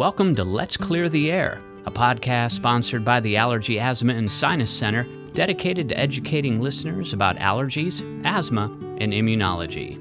Welcome 0.00 0.34
to 0.36 0.44
Let's 0.44 0.78
Clear 0.78 1.10
the 1.10 1.30
Air, 1.30 1.60
a 1.84 1.90
podcast 1.90 2.52
sponsored 2.52 3.04
by 3.04 3.20
the 3.20 3.36
Allergy, 3.36 3.78
Asthma, 3.78 4.14
and 4.14 4.32
Sinus 4.32 4.70
Center, 4.70 5.06
dedicated 5.34 5.90
to 5.90 5.98
educating 5.98 6.58
listeners 6.58 7.12
about 7.12 7.36
allergies, 7.36 8.00
asthma, 8.24 8.74
and 8.96 9.12
immunology. 9.12 9.98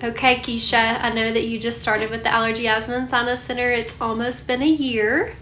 Okay, 0.00 0.36
Keshia, 0.36 1.02
I 1.02 1.10
know 1.10 1.32
that 1.32 1.48
you 1.48 1.58
just 1.58 1.82
started 1.82 2.10
with 2.10 2.22
the 2.22 2.30
Allergy, 2.30 2.68
Asthma, 2.68 2.94
and 2.94 3.10
Sinus 3.10 3.42
Center. 3.42 3.72
It's 3.72 4.00
almost 4.00 4.46
been 4.46 4.62
a 4.62 4.66
year. 4.68 5.34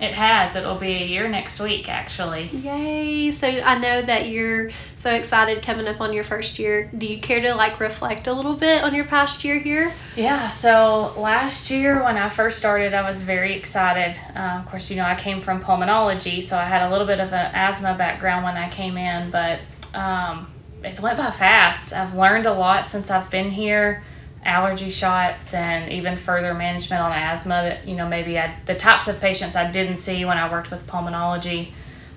It 0.00 0.12
has. 0.12 0.56
It'll 0.56 0.74
be 0.74 0.92
a 0.92 1.06
year 1.06 1.28
next 1.28 1.60
week, 1.60 1.88
actually. 1.88 2.48
Yay! 2.48 3.30
So 3.30 3.46
I 3.46 3.78
know 3.78 4.02
that 4.02 4.28
you're 4.28 4.70
so 4.96 5.12
excited 5.12 5.62
coming 5.62 5.86
up 5.86 6.00
on 6.00 6.12
your 6.12 6.24
first 6.24 6.58
year. 6.58 6.90
Do 6.98 7.06
you 7.06 7.20
care 7.20 7.40
to 7.40 7.54
like 7.54 7.78
reflect 7.78 8.26
a 8.26 8.32
little 8.32 8.54
bit 8.54 8.82
on 8.82 8.92
your 8.92 9.04
past 9.04 9.44
year 9.44 9.60
here? 9.60 9.92
Yeah, 10.16 10.48
so 10.48 11.14
last 11.16 11.70
year 11.70 12.02
when 12.02 12.16
I 12.16 12.28
first 12.28 12.58
started, 12.58 12.92
I 12.92 13.08
was 13.08 13.22
very 13.22 13.52
excited. 13.52 14.18
Uh, 14.34 14.58
of 14.60 14.66
course, 14.66 14.90
you 14.90 14.96
know, 14.96 15.04
I 15.04 15.14
came 15.14 15.40
from 15.40 15.60
pulmonology, 15.60 16.42
so 16.42 16.58
I 16.58 16.64
had 16.64 16.88
a 16.88 16.90
little 16.90 17.06
bit 17.06 17.20
of 17.20 17.32
an 17.32 17.50
asthma 17.54 17.94
background 17.96 18.44
when 18.44 18.56
I 18.56 18.68
came 18.70 18.96
in, 18.96 19.30
but 19.30 19.60
um, 19.94 20.50
it's 20.82 21.00
went 21.00 21.18
by 21.18 21.30
fast. 21.30 21.92
I've 21.92 22.14
learned 22.16 22.46
a 22.46 22.52
lot 22.52 22.86
since 22.86 23.12
I've 23.12 23.30
been 23.30 23.50
here 23.50 24.02
allergy 24.44 24.90
shots 24.90 25.54
and 25.54 25.92
even 25.92 26.16
further 26.16 26.54
management 26.54 27.00
on 27.02 27.12
asthma 27.12 27.62
that 27.62 27.88
you 27.88 27.96
know 27.96 28.06
maybe 28.06 28.38
I, 28.38 28.56
the 28.66 28.74
types 28.74 29.08
of 29.08 29.20
patients 29.20 29.56
I 29.56 29.70
didn't 29.70 29.96
see 29.96 30.24
when 30.24 30.38
I 30.38 30.50
worked 30.50 30.70
with 30.70 30.86
pulmonology 30.86 31.72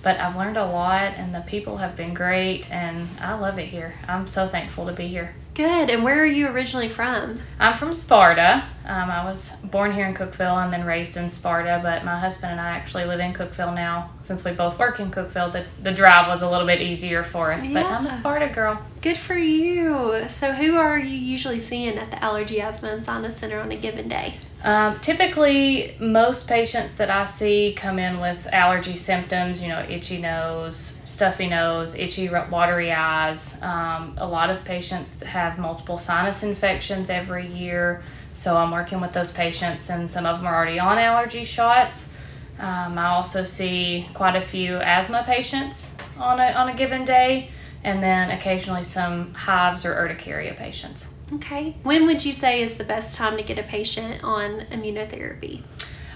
but 0.08 0.20
I've 0.20 0.36
learned 0.36 0.58
a 0.58 0.66
lot 0.66 1.16
and 1.18 1.36
the 1.36 1.42
people 1.42 1.78
have 1.78 1.98
been 1.98 2.14
great 2.14 2.72
and 2.72 3.08
I 3.20 3.34
love 3.34 3.60
it 3.60 3.66
here. 3.66 3.94
I'm 4.08 4.26
so 4.26 4.48
thankful 4.48 4.86
to 4.86 4.94
be 4.94 5.08
here. 5.08 5.36
Good. 5.54 5.90
And 5.90 6.04
where 6.04 6.22
are 6.22 6.26
you 6.26 6.48
originally 6.48 6.88
from? 6.88 7.42
I'm 7.60 7.78
from 7.78 7.92
Sparta. 7.94 8.64
Um, 8.88 9.12
I 9.12 9.26
was 9.26 9.58
born 9.58 9.92
here 9.92 10.06
in 10.06 10.14
Cookeville 10.14 10.64
and 10.64 10.72
then 10.72 10.86
raised 10.86 11.18
in 11.18 11.30
Sparta, 11.30 11.82
but 11.84 12.06
my 12.06 12.18
husband 12.18 12.54
and 12.54 12.62
I 12.62 12.70
actually 12.70 13.04
live 13.04 13.20
in 13.20 13.34
Cookeville 13.34 13.76
now. 13.76 14.12
Since 14.22 14.46
we 14.46 14.54
both 14.54 14.80
work 14.80 15.02
in 15.02 15.12
Cookeville, 15.12 15.52
the, 15.52 15.66
the 15.84 15.92
drive 15.92 16.30
was 16.30 16.42
a 16.42 16.50
little 16.50 16.66
bit 16.66 16.82
easier 16.82 17.24
for 17.24 17.52
us. 17.52 17.68
But 17.68 17.86
I'm 17.86 18.06
a 18.06 18.12
Sparta 18.12 18.48
girl. 18.48 18.82
Good 19.02 19.18
for 19.18 19.36
you. 19.36 20.24
So, 20.30 20.54
who 20.54 20.78
are 20.78 20.98
you 20.98 21.18
usually 21.18 21.60
seeing 21.60 21.98
at 21.98 22.12
the 22.12 22.24
Allergy, 22.24 22.62
Asthma, 22.62 22.90
and 22.90 23.04
Sinus 23.04 23.36
Center 23.36 23.60
on 23.60 23.72
a 23.72 23.76
given 23.76 24.08
day? 24.08 24.36
Um, 24.64 25.00
typically, 25.02 25.96
most 26.00 26.48
patients 26.48 26.96
that 26.96 27.10
I 27.10 27.26
see 27.26 27.74
come 27.78 28.00
in 28.00 28.20
with 28.20 28.48
allergy 28.52 28.96
symptoms, 28.96 29.62
you 29.62 29.68
know, 29.68 29.86
itchy 29.88 30.18
nose, 30.18 31.02
stuffy 31.06 31.48
nose, 31.48 31.96
itchy, 31.96 32.30
watery 32.30 32.92
eyes. 32.92 33.62
Um, 33.62 34.16
a 34.18 34.28
lot 34.28 34.50
of 34.50 34.64
patients 34.66 35.22
have 35.24 35.60
multiple 35.60 35.98
sinus 35.98 36.42
infections 36.42 37.10
every 37.10 37.46
year, 37.48 38.02
so 38.38 38.56
I'm 38.56 38.72
working 38.72 39.02
with 39.02 39.14
those 39.14 39.32
patients, 39.32 39.90
and 39.90 40.10
some 40.10 40.26
of 40.26 40.38
them 40.38 40.48
are 40.48 40.56
already 40.56 40.80
on 40.80 41.00
allergy 41.00 41.44
shots. 41.44 42.14
Um, 42.60 42.98
I 42.98 43.08
also 43.08 43.44
see 43.44 44.08
quite 44.14 44.36
a 44.36 44.42
few 44.42 44.78
asthma 44.78 45.24
patients 45.26 45.98
on 46.18 46.40
a, 46.40 46.52
on 46.52 46.70
a 46.70 46.76
given 46.76 47.04
day, 47.04 47.50
and 47.84 48.02
then 48.02 48.30
occasionally 48.30 48.84
some 48.84 49.34
hives 49.34 49.86
or 49.86 49.96
urticaria 49.96 50.54
patients. 50.54 51.16
Okay. 51.34 51.76
When 51.84 52.06
would 52.06 52.24
you 52.24 52.32
say 52.32 52.62
is 52.62 52.76
the 52.76 52.84
best 52.84 53.18
time 53.18 53.38
to 53.38 53.44
get 53.44 53.58
a 53.58 53.64
patient 53.64 54.24
on 54.24 54.62
immunotherapy? 54.72 55.64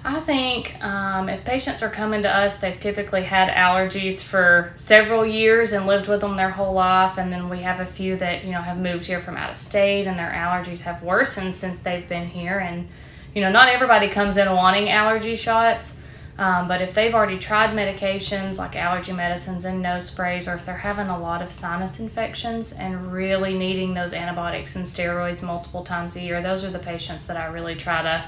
I 0.03 0.19
think 0.19 0.83
um, 0.83 1.29
if 1.29 1.45
patients 1.45 1.83
are 1.83 1.89
coming 1.89 2.23
to 2.23 2.29
us, 2.29 2.57
they've 2.57 2.79
typically 2.79 3.21
had 3.21 3.53
allergies 3.53 4.23
for 4.23 4.73
several 4.75 5.25
years 5.25 5.73
and 5.73 5.85
lived 5.85 6.07
with 6.07 6.21
them 6.21 6.37
their 6.37 6.49
whole 6.49 6.73
life, 6.73 7.19
and 7.19 7.31
then 7.31 7.49
we 7.49 7.59
have 7.59 7.79
a 7.79 7.85
few 7.85 8.17
that 8.17 8.43
you 8.43 8.51
know 8.51 8.61
have 8.61 8.79
moved 8.79 9.05
here 9.05 9.19
from 9.19 9.37
out 9.37 9.51
of 9.51 9.57
state 9.57 10.07
and 10.07 10.17
their 10.17 10.31
allergies 10.31 10.81
have 10.81 11.03
worsened 11.03 11.53
since 11.53 11.81
they've 11.81 12.07
been 12.07 12.27
here. 12.27 12.57
And 12.57 12.87
you 13.35 13.41
know, 13.41 13.51
not 13.51 13.69
everybody 13.69 14.07
comes 14.07 14.37
in 14.37 14.51
wanting 14.51 14.89
allergy 14.89 15.35
shots. 15.35 15.99
Um, 16.37 16.67
but 16.67 16.81
if 16.81 16.95
they've 16.95 17.13
already 17.13 17.37
tried 17.37 17.69
medications 17.71 18.57
like 18.57 18.75
allergy 18.75 19.11
medicines 19.11 19.65
and 19.65 19.81
nose 19.81 20.07
sprays, 20.07 20.47
or 20.47 20.55
if 20.55 20.65
they're 20.65 20.77
having 20.77 21.07
a 21.07 21.19
lot 21.19 21.43
of 21.43 21.51
sinus 21.51 21.99
infections 21.99 22.73
and 22.73 23.11
really 23.13 23.55
needing 23.55 23.93
those 23.93 24.13
antibiotics 24.13 24.75
and 24.75 24.85
steroids 24.85 25.43
multiple 25.43 25.83
times 25.83 26.15
a 26.15 26.21
year, 26.21 26.41
those 26.41 26.63
are 26.63 26.71
the 26.71 26.79
patients 26.79 27.27
that 27.27 27.37
I 27.37 27.45
really 27.45 27.75
try 27.75 28.01
to, 28.01 28.25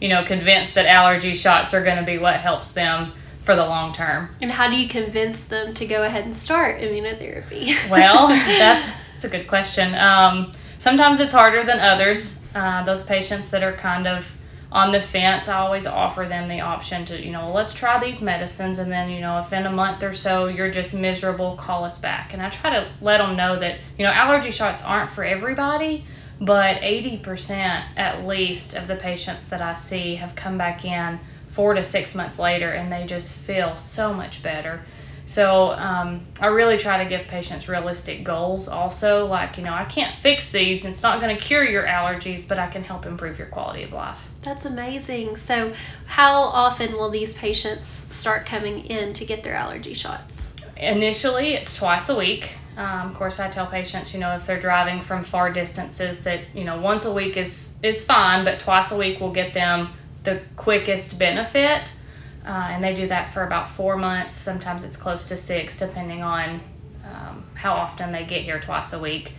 you 0.00 0.08
know, 0.08 0.24
convinced 0.24 0.74
that 0.74 0.86
allergy 0.86 1.34
shots 1.34 1.74
are 1.74 1.84
going 1.84 1.98
to 1.98 2.04
be 2.04 2.18
what 2.18 2.36
helps 2.36 2.72
them 2.72 3.12
for 3.40 3.54
the 3.54 3.64
long 3.64 3.92
term. 3.92 4.30
And 4.40 4.50
how 4.50 4.68
do 4.68 4.76
you 4.76 4.88
convince 4.88 5.44
them 5.44 5.74
to 5.74 5.86
go 5.86 6.02
ahead 6.02 6.24
and 6.24 6.34
start 6.34 6.80
immunotherapy? 6.80 7.90
well, 7.90 8.28
that's, 8.28 8.90
that's 9.12 9.24
a 9.24 9.28
good 9.28 9.46
question. 9.46 9.94
Um, 9.94 10.52
sometimes 10.78 11.20
it's 11.20 11.32
harder 11.32 11.62
than 11.62 11.78
others. 11.78 12.44
Uh, 12.54 12.82
those 12.84 13.04
patients 13.04 13.50
that 13.50 13.62
are 13.62 13.74
kind 13.74 14.06
of 14.06 14.34
on 14.74 14.90
the 14.90 15.00
fence, 15.00 15.46
I 15.46 15.58
always 15.58 15.86
offer 15.86 16.24
them 16.24 16.48
the 16.48 16.60
option 16.60 17.04
to, 17.04 17.24
you 17.24 17.30
know, 17.30 17.52
let's 17.52 17.72
try 17.72 18.02
these 18.02 18.20
medicines. 18.20 18.78
And 18.78 18.90
then, 18.90 19.08
you 19.08 19.20
know, 19.20 19.38
if 19.38 19.52
in 19.52 19.66
a 19.66 19.70
month 19.70 20.02
or 20.02 20.14
so 20.14 20.48
you're 20.48 20.70
just 20.70 20.94
miserable, 20.94 21.54
call 21.54 21.84
us 21.84 22.00
back. 22.00 22.32
And 22.32 22.42
I 22.42 22.50
try 22.50 22.70
to 22.70 22.88
let 23.00 23.18
them 23.18 23.36
know 23.36 23.58
that, 23.60 23.78
you 23.96 24.04
know, 24.04 24.10
allergy 24.10 24.50
shots 24.50 24.82
aren't 24.82 25.10
for 25.10 25.22
everybody, 25.22 26.04
but 26.40 26.76
80% 26.76 27.84
at 27.96 28.26
least 28.26 28.74
of 28.74 28.86
the 28.86 28.96
patients 28.96 29.44
that 29.46 29.62
I 29.62 29.74
see 29.74 30.16
have 30.16 30.34
come 30.34 30.58
back 30.58 30.84
in 30.84 31.20
four 31.48 31.74
to 31.74 31.82
six 31.82 32.14
months 32.14 32.38
later 32.38 32.70
and 32.70 32.92
they 32.92 33.06
just 33.06 33.38
feel 33.38 33.76
so 33.76 34.12
much 34.12 34.42
better. 34.42 34.82
So 35.26 35.70
um, 35.70 36.26
I 36.40 36.48
really 36.48 36.76
try 36.76 37.02
to 37.02 37.08
give 37.08 37.26
patients 37.26 37.68
realistic 37.68 38.24
goals 38.24 38.68
also. 38.68 39.26
Like, 39.26 39.56
you 39.56 39.64
know, 39.64 39.72
I 39.72 39.84
can't 39.84 40.14
fix 40.14 40.50
these, 40.50 40.84
it's 40.84 41.02
not 41.02 41.20
going 41.20 41.34
to 41.34 41.42
cure 41.42 41.64
your 41.64 41.84
allergies, 41.84 42.46
but 42.46 42.58
I 42.58 42.66
can 42.66 42.84
help 42.84 43.06
improve 43.06 43.38
your 43.38 43.48
quality 43.48 43.84
of 43.84 43.92
life. 43.92 44.28
That's 44.42 44.66
amazing. 44.66 45.36
So, 45.36 45.72
how 46.06 46.34
often 46.34 46.92
will 46.92 47.08
these 47.08 47.34
patients 47.34 47.88
start 48.14 48.44
coming 48.44 48.84
in 48.84 49.14
to 49.14 49.24
get 49.24 49.42
their 49.42 49.54
allergy 49.54 49.94
shots? 49.94 50.53
Initially, 50.76 51.54
it's 51.54 51.76
twice 51.76 52.08
a 52.08 52.16
week. 52.16 52.56
Um, 52.76 53.10
of 53.10 53.14
course, 53.14 53.38
I 53.38 53.48
tell 53.48 53.66
patients, 53.66 54.12
you 54.12 54.20
know, 54.20 54.34
if 54.34 54.46
they're 54.46 54.60
driving 54.60 55.00
from 55.00 55.22
far 55.22 55.52
distances, 55.52 56.24
that 56.24 56.40
you 56.54 56.64
know, 56.64 56.80
once 56.80 57.04
a 57.04 57.12
week 57.12 57.36
is 57.36 57.78
is 57.82 58.04
fine, 58.04 58.44
but 58.44 58.58
twice 58.58 58.90
a 58.90 58.96
week 58.96 59.20
will 59.20 59.32
get 59.32 59.54
them 59.54 59.90
the 60.24 60.40
quickest 60.56 61.18
benefit. 61.18 61.92
Uh, 62.44 62.68
and 62.72 62.84
they 62.84 62.94
do 62.94 63.06
that 63.06 63.30
for 63.30 63.44
about 63.44 63.70
four 63.70 63.96
months. 63.96 64.36
Sometimes 64.36 64.84
it's 64.84 64.96
close 64.96 65.28
to 65.28 65.36
six, 65.36 65.78
depending 65.78 66.22
on 66.22 66.60
um, 67.04 67.44
how 67.54 67.72
often 67.72 68.12
they 68.12 68.24
get 68.24 68.42
here 68.42 68.60
twice 68.60 68.92
a 68.92 68.98
week. 68.98 69.32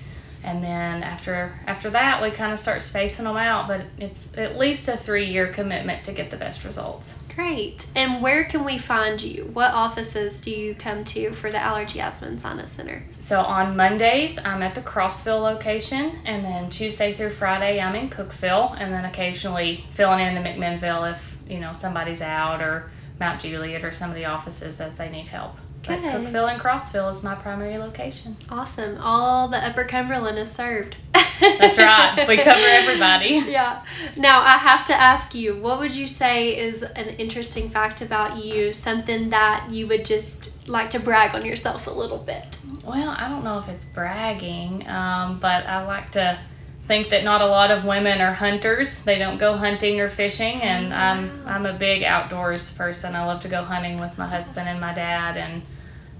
And 0.45 0.63
then 0.63 1.01
after 1.01 1.59
after 1.65 1.89
that, 1.89 2.21
we 2.21 2.29
kind 2.29 2.53
of 2.53 2.59
start 2.59 2.83
spacing 2.83 3.25
them 3.25 3.35
out. 3.35 3.67
But 3.67 3.81
it's 3.97 4.37
at 4.37 4.57
least 4.57 4.87
a 4.87 4.95
three 4.95 5.25
year 5.25 5.47
commitment 5.47 6.03
to 6.05 6.13
get 6.13 6.29
the 6.29 6.37
best 6.37 6.63
results. 6.63 7.23
Great. 7.35 7.87
And 7.95 8.21
where 8.21 8.45
can 8.45 8.63
we 8.63 8.77
find 8.77 9.21
you? 9.21 9.49
What 9.53 9.71
offices 9.71 10.39
do 10.39 10.51
you 10.51 10.75
come 10.75 11.03
to 11.05 11.31
for 11.33 11.51
the 11.51 11.57
Allergy, 11.57 11.99
Asthma, 11.99 12.27
and 12.27 12.39
Sinus 12.39 12.71
Center? 12.71 13.03
So 13.17 13.41
on 13.41 13.75
Mondays, 13.75 14.37
I'm 14.37 14.61
at 14.61 14.75
the 14.75 14.81
Crossville 14.81 15.41
location, 15.41 16.19
and 16.25 16.45
then 16.45 16.69
Tuesday 16.69 17.13
through 17.13 17.31
Friday, 17.31 17.81
I'm 17.81 17.95
in 17.95 18.09
Cookeville, 18.09 18.79
and 18.79 18.93
then 18.93 19.03
occasionally 19.03 19.83
filling 19.89 20.19
in 20.19 20.35
to 20.35 20.47
McMinnville 20.47 21.11
if 21.11 21.37
you 21.49 21.59
know 21.59 21.73
somebody's 21.73 22.21
out 22.21 22.61
or 22.61 22.91
Mount 23.19 23.41
Juliet 23.41 23.83
or 23.83 23.91
some 23.91 24.09
of 24.09 24.15
the 24.15 24.25
offices 24.25 24.79
as 24.79 24.95
they 24.95 25.09
need 25.09 25.27
help. 25.27 25.57
But 25.87 25.99
Cookeville 25.99 26.51
and 26.51 26.61
Crossville 26.61 27.11
is 27.11 27.23
my 27.23 27.35
primary 27.35 27.77
location. 27.77 28.37
Awesome. 28.49 28.97
All 28.99 29.47
the 29.47 29.57
Upper 29.57 29.83
Cumberland 29.83 30.37
is 30.37 30.51
served. 30.51 30.95
That's 31.13 31.77
right. 31.77 32.25
We 32.27 32.37
cover 32.37 32.65
everybody. 32.65 33.51
Yeah. 33.51 33.83
Now, 34.17 34.41
I 34.41 34.57
have 34.57 34.85
to 34.85 34.93
ask 34.93 35.35
you, 35.35 35.55
what 35.55 35.79
would 35.79 35.95
you 35.95 36.07
say 36.07 36.57
is 36.57 36.81
an 36.81 37.09
interesting 37.09 37.69
fact 37.69 38.01
about 38.01 38.43
you? 38.43 38.73
Something 38.73 39.29
that 39.29 39.67
you 39.69 39.87
would 39.87 40.05
just 40.05 40.67
like 40.67 40.89
to 40.91 40.99
brag 40.99 41.35
on 41.35 41.45
yourself 41.45 41.87
a 41.87 41.91
little 41.91 42.17
bit? 42.17 42.59
Well, 42.85 43.09
I 43.09 43.29
don't 43.29 43.43
know 43.43 43.59
if 43.59 43.69
it's 43.69 43.85
bragging, 43.85 44.87
um, 44.87 45.39
but 45.39 45.65
I 45.67 45.85
like 45.85 46.11
to 46.11 46.39
think 46.87 47.09
that 47.09 47.23
not 47.23 47.41
a 47.41 47.47
lot 47.47 47.71
of 47.71 47.85
women 47.85 48.21
are 48.21 48.33
hunters. 48.33 49.03
They 49.03 49.17
don't 49.17 49.37
go 49.37 49.55
hunting 49.57 49.99
or 49.99 50.07
fishing, 50.07 50.61
and 50.61 50.93
I'm 50.93 51.43
I'm 51.45 51.65
a 51.65 51.73
big 51.73 52.03
outdoors 52.03 52.75
person. 52.75 53.15
I 53.15 53.25
love 53.25 53.41
to 53.41 53.47
go 53.47 53.63
hunting 53.63 53.99
with 53.99 54.17
my 54.17 54.27
husband 54.27 54.69
and 54.69 54.79
my 54.79 54.93
dad, 54.93 55.37
and 55.37 55.63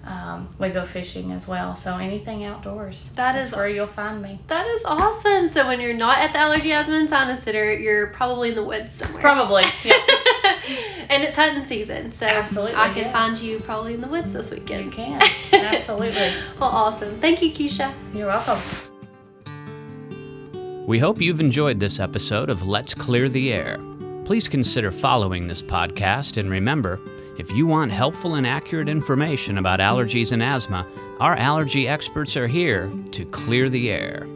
um, 0.06 0.50
we 0.60 0.70
go 0.70 0.86
fishing 0.86 1.32
as 1.32 1.48
well. 1.48 1.76
So 1.76 1.98
anything 1.98 2.44
outdoors. 2.44 3.10
That 3.16 3.36
is 3.36 3.52
where 3.52 3.68
you'll 3.68 3.88
find 3.88 4.22
me. 4.22 4.40
That 4.48 4.68
is 4.68 4.84
awesome. 4.86 5.48
So 5.48 5.68
when 5.68 5.82
you're 5.82 5.94
not 5.96 6.20
at 6.20 6.32
the 6.32 6.40
Allergy 6.40 6.72
Asthma 6.72 6.96
and 6.96 7.10
Sinus 7.10 7.42
Center, 7.42 7.72
you're 7.72 8.08
probably 8.08 8.50
in 8.50 8.56
the 8.56 8.64
woods 8.64 8.94
somewhere. 8.94 9.22
Probably. 9.22 9.64
Yeah. 9.84 9.94
and 11.10 11.24
it's 11.24 11.36
hunting 11.36 11.64
season, 11.64 12.12
so 12.12 12.28
absolutely 12.28 12.76
I 12.76 12.90
can 12.90 13.04
yes. 13.04 13.14
find 13.14 13.40
you 13.40 13.60
probably 13.60 13.96
in 13.96 14.02
the 14.02 14.08
woods 14.08 14.34
this 14.34 14.52
weekend. 14.52 14.86
You 14.86 14.92
can. 14.92 15.22
Absolutely. 15.54 16.32
well, 16.60 16.70
awesome. 16.70 17.10
Thank 17.10 17.42
you, 17.42 17.52
Keshia. 17.52 17.92
You're 18.14 18.28
welcome. 18.28 18.62
We 20.86 21.00
hope 21.00 21.20
you've 21.20 21.40
enjoyed 21.40 21.80
this 21.80 22.00
episode 22.00 22.52
of 22.52 22.62
Let's 22.62 22.94
Clear 22.94 23.28
the 23.28 23.52
Air. 23.52 23.80
Please 24.24 24.48
consider 24.48 24.92
following 24.92 25.48
this 25.48 25.64
podcast 25.64 26.38
and 26.38 26.50
remember, 26.52 27.00
if 27.38 27.52
you 27.52 27.68
want 27.68 27.92
helpful 27.92 28.36
and 28.36 28.48
accurate 28.48 28.90
information 28.90 29.58
about 29.58 29.80
allergies 29.80 30.32
and 30.32 30.42
asthma, 30.42 30.86
our 31.20 31.36
allergy 31.36 31.88
experts 31.88 32.38
are 32.38 32.48
here 32.48 32.92
to 33.12 33.26
clear 33.26 33.70
the 33.70 33.92
air. 33.92 34.28